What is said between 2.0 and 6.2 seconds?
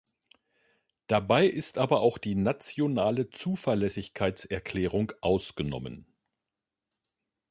auch die nationale Zuverlässigkeitserklärung ausgenommen.